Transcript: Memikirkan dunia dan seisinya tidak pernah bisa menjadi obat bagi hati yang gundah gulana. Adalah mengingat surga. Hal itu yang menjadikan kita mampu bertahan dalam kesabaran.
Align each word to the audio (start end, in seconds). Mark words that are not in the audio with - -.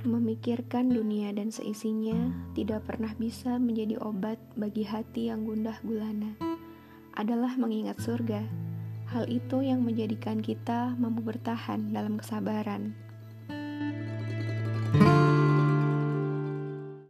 Memikirkan 0.00 0.88
dunia 0.88 1.28
dan 1.36 1.52
seisinya 1.52 2.32
tidak 2.56 2.88
pernah 2.88 3.12
bisa 3.20 3.60
menjadi 3.60 4.00
obat 4.00 4.40
bagi 4.56 4.80
hati 4.80 5.28
yang 5.28 5.44
gundah 5.44 5.76
gulana. 5.84 6.40
Adalah 7.12 7.52
mengingat 7.60 8.00
surga. 8.00 8.40
Hal 9.12 9.28
itu 9.28 9.60
yang 9.60 9.84
menjadikan 9.84 10.40
kita 10.40 10.96
mampu 10.96 11.20
bertahan 11.20 11.92
dalam 11.92 12.16
kesabaran. 12.16 12.96